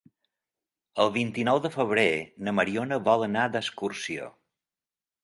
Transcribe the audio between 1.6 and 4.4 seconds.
de febrer na Mariona vol anar d'excursió.